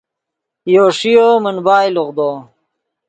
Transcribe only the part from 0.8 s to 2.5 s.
ݰیو من بائے لوغدو